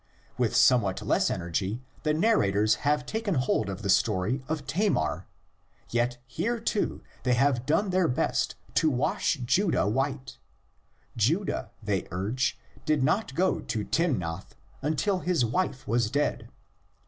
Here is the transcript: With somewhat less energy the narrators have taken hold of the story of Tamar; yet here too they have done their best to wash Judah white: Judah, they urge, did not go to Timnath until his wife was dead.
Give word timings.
With 0.35 0.55
somewhat 0.55 1.03
less 1.03 1.29
energy 1.29 1.79
the 2.01 2.11
narrators 2.11 2.73
have 2.89 3.05
taken 3.05 3.35
hold 3.35 3.69
of 3.69 3.83
the 3.83 3.89
story 3.91 4.41
of 4.47 4.65
Tamar; 4.65 5.27
yet 5.91 6.17
here 6.25 6.59
too 6.59 7.03
they 7.21 7.35
have 7.35 7.67
done 7.67 7.91
their 7.91 8.07
best 8.07 8.55
to 8.73 8.89
wash 8.89 9.37
Judah 9.45 9.87
white: 9.87 10.39
Judah, 11.15 11.69
they 11.83 12.07
urge, 12.09 12.57
did 12.83 13.03
not 13.03 13.35
go 13.35 13.59
to 13.61 13.83
Timnath 13.83 14.55
until 14.81 15.19
his 15.19 15.45
wife 15.45 15.87
was 15.87 16.09
dead. 16.09 16.49